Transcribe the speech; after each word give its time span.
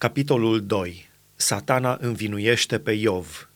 Capitolul 0.00 0.66
2. 0.66 1.08
Satana 1.34 1.96
învinuiește 2.00 2.78
pe 2.78 2.92
Iov. 2.92 3.50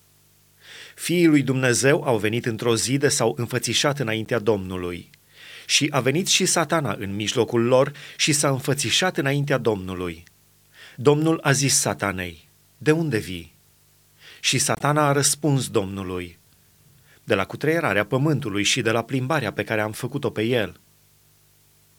Fiii 0.95 1.27
lui 1.27 1.43
Dumnezeu 1.43 2.03
au 2.03 2.19
venit 2.19 2.47
într-o 2.47 2.77
zi 2.77 2.99
de 2.99 3.09
s-au 3.09 3.35
înfățișat 3.39 3.99
înaintea 3.99 4.39
Domnului. 4.39 5.11
Și 5.67 5.89
a 5.91 6.01
venit 6.01 6.27
și 6.27 6.47
satana 6.47 6.97
în 6.99 7.15
mijlocul 7.15 7.63
lor 7.63 7.93
și 8.17 8.33
s-a 8.33 8.49
înfățișat 8.49 9.17
înaintea 9.17 9.59
Domnului. 9.59 10.25
Domnul 10.97 11.41
a 11.43 11.53
zis 11.53 11.75
satanei, 11.75 12.49
de 12.79 12.93
unde 12.93 13.19
vii? 13.19 13.55
Și 14.41 14.59
satana 14.59 15.09
a 15.09 15.13
răspuns 15.13 15.69
Domnului, 15.69 16.39
de 17.25 17.35
la 17.35 17.45
cutreierarea 17.45 18.05
pământului 18.05 18.63
și 18.63 18.81
de 18.81 18.91
la 18.91 19.03
plimbarea 19.03 19.53
pe 19.53 19.65
care 19.65 19.81
am 19.81 19.93
făcut-o 19.93 20.31
pe 20.31 20.43
el. 20.43 20.81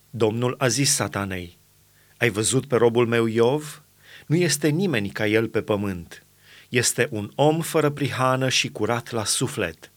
Domnul 0.09 0.55
a 0.57 0.68
zis 0.68 0.93
satanei, 0.93 1.57
ai 2.18 2.30
văzut 2.30 2.66
pe 2.66 2.75
robul 2.75 3.07
meu 3.07 3.25
Iov? 3.25 3.84
Nu 4.25 4.35
este 4.35 4.67
nimeni 4.67 5.09
ca 5.09 5.27
el 5.27 5.47
pe 5.47 5.61
pământ. 5.61 6.25
Este 6.70 7.07
un 7.11 7.31
om 7.35 7.61
fără 7.61 7.89
prihană 7.89 8.49
și 8.49 8.70
curat 8.70 9.11
la 9.11 9.25
suflet. 9.25 9.91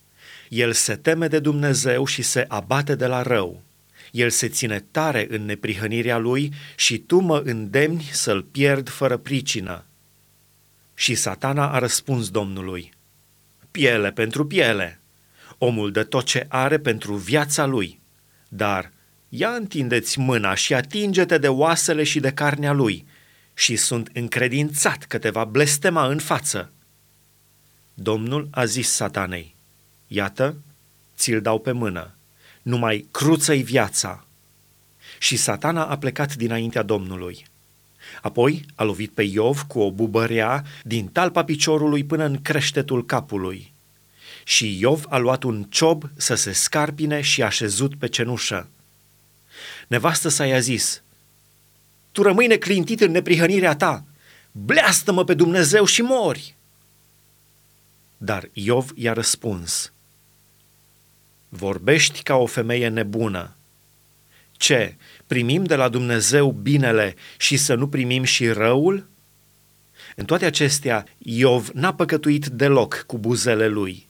El 0.49 0.73
se 0.73 0.97
teme 0.97 1.29
de 1.29 1.39
Dumnezeu 1.39 2.05
și 2.05 2.23
se 2.23 2.45
abate 2.49 2.95
de 2.95 3.07
la 3.07 3.23
rău. 3.23 3.63
El 4.13 4.31
se 4.31 4.49
ține 4.49 4.85
tare 4.91 5.27
în 5.31 5.45
neprihănirea 5.45 6.19
lui 6.19 6.53
și 6.77 6.99
tu 6.99 7.19
mă 7.19 7.43
îndemni 7.45 8.09
să-l 8.13 8.43
pierd 8.43 8.89
fără 8.89 9.17
pricină. 9.17 9.85
Și 10.95 11.15
satana 11.15 11.71
a 11.71 11.79
răspuns 11.79 12.31
Domnului, 12.31 12.93
piele 13.71 14.13
pentru 14.13 14.47
piele. 14.47 15.01
Omul 15.59 15.93
dă 15.93 16.03
tot 16.05 16.25
ce 16.25 16.47
are 16.49 16.79
pentru 16.79 17.15
viața 17.15 17.67
lui, 17.67 18.01
dar 18.49 18.93
ia 19.29 19.49
întindeți 19.49 20.19
mâna 20.19 20.55
și 20.55 20.75
atinge-te 20.75 21.39
de 21.39 21.49
oasele 21.49 22.03
și 22.03 22.21
de 22.21 22.31
carnea 22.33 22.73
lui 22.73 23.07
și 23.59 23.77
sunt 23.77 24.11
încredințat 24.13 25.05
că 25.05 25.19
te 25.19 25.31
va 25.31 25.45
blestema 25.45 26.07
în 26.07 26.19
față. 26.19 26.73
Domnul 27.95 28.49
a 28.51 28.65
zis 28.65 28.91
satanei, 28.91 29.55
iată, 30.07 30.57
ți-l 31.17 31.41
dau 31.41 31.59
pe 31.59 31.73
mână, 31.73 32.15
numai 32.63 33.09
cruță-i 33.11 33.63
viața. 33.63 34.27
Și 35.19 35.37
satana 35.37 35.85
a 35.85 35.99
plecat 35.99 36.35
dinaintea 36.35 36.83
Domnului. 36.83 37.47
Apoi 38.23 38.65
a 38.75 38.83
lovit 38.83 39.11
pe 39.11 39.23
Iov 39.23 39.63
cu 39.63 39.81
o 39.81 39.91
bubărea 39.91 40.65
din 40.83 41.07
talpa 41.07 41.45
piciorului 41.45 42.05
până 42.05 42.25
în 42.25 42.43
creștetul 42.43 43.07
capului. 43.07 43.73
Și 44.45 44.81
Iov 44.81 45.05
a 45.09 45.17
luat 45.17 45.43
un 45.43 45.67
ciob 45.69 46.11
să 46.17 46.35
se 46.35 46.53
scarpine 46.53 47.21
și 47.21 47.43
a 47.43 47.49
șezut 47.49 47.95
pe 47.95 48.07
cenușă. 48.07 48.69
Nevastă 49.87 50.29
sa 50.29 50.47
i-a 50.47 50.61
zis, 50.61 51.03
tu 52.19 52.25
rămâi 52.25 52.47
neclintit 52.47 53.01
în 53.01 53.11
neprihănirea 53.11 53.77
ta, 53.77 54.05
bleastă-mă 54.53 55.25
pe 55.25 55.35
Dumnezeu 55.35 55.85
și 55.85 56.03
mori. 56.03 56.55
Dar 58.17 58.49
Iov 58.53 58.91
i-a 58.95 59.13
răspuns, 59.13 59.93
vorbești 61.49 62.23
ca 62.23 62.35
o 62.35 62.47
femeie 62.47 62.89
nebună. 62.89 63.57
Ce, 64.53 64.97
primim 65.27 65.65
de 65.65 65.75
la 65.75 65.89
Dumnezeu 65.89 66.51
binele 66.51 67.15
și 67.37 67.57
să 67.57 67.75
nu 67.75 67.89
primim 67.89 68.23
și 68.23 68.49
răul? 68.49 69.09
În 70.17 70.25
toate 70.25 70.45
acestea, 70.45 71.07
Iov 71.19 71.69
n-a 71.69 71.95
păcătuit 71.95 72.47
deloc 72.47 73.05
cu 73.07 73.19
buzele 73.19 73.69
lui. 73.69 74.07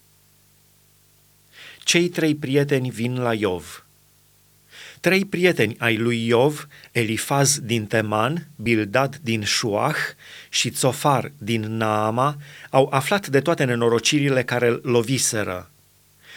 Cei 1.85 2.09
trei 2.09 2.35
prieteni 2.35 2.91
vin 2.91 3.19
la 3.19 3.35
Iov– 3.35 3.83
Trei 5.01 5.25
prieteni 5.25 5.77
ai 5.79 5.97
lui 5.97 6.27
Iov, 6.27 6.67
Elifaz 6.93 7.59
din 7.59 7.87
Teman, 7.87 8.49
Bildad 8.57 9.21
din 9.23 9.45
Șuah 9.45 9.97
și 10.49 10.71
Tsofar 10.71 11.33
din 11.39 11.61
Naama, 11.61 12.37
au 12.71 12.89
aflat 12.91 13.27
de 13.27 13.41
toate 13.41 13.65
nenorocirile 13.65 14.45
care 14.45 14.69
îl 14.69 14.81
loviseră. 14.85 15.71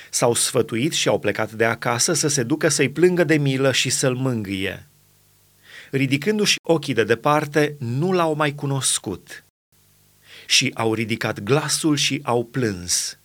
S-au 0.09 0.33
sfătuit 0.33 0.93
și 0.93 1.07
au 1.07 1.19
plecat 1.19 1.51
de 1.51 1.65
acasă 1.65 2.13
să 2.13 2.27
se 2.27 2.43
ducă 2.43 2.67
să-i 2.67 2.89
plângă 2.89 3.23
de 3.23 3.37
milă 3.37 3.71
și 3.71 3.89
să-l 3.89 4.15
mângâie. 4.15 4.87
Ridicându-și 5.91 6.55
ochii 6.63 6.93
de 6.93 7.03
departe, 7.03 7.75
nu 7.79 8.11
l-au 8.11 8.35
mai 8.35 8.55
cunoscut. 8.55 9.43
Și 10.45 10.71
au 10.73 10.93
ridicat 10.93 11.39
glasul 11.39 11.95
și 11.95 12.19
au 12.23 12.43
plâns 12.43 13.19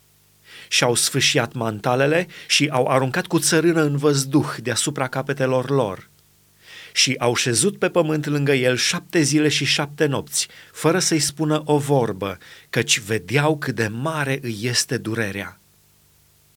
și-au 0.69 0.95
sfâșiat 0.95 1.53
mantalele 1.53 2.27
și 2.47 2.69
au 2.71 2.87
aruncat 2.87 3.27
cu 3.27 3.39
țărână 3.39 3.83
în 3.83 3.97
văzduh 3.97 4.55
deasupra 4.63 5.09
capetelor 5.09 5.71
lor. 5.71 6.09
Și 6.93 7.15
au 7.19 7.35
șezut 7.35 7.79
pe 7.79 7.89
pământ 7.89 8.27
lângă 8.27 8.53
el 8.53 8.77
șapte 8.77 9.21
zile 9.21 9.49
și 9.49 9.65
șapte 9.65 10.07
nopți, 10.07 10.49
fără 10.73 10.99
să-i 10.99 11.19
spună 11.19 11.63
o 11.65 11.79
vorbă, 11.79 12.39
căci 12.71 13.01
vedeau 13.01 13.59
cât 13.59 13.75
de 13.75 13.87
mare 13.87 14.39
îi 14.43 14.59
este 14.63 14.97
durerea. 14.97 15.61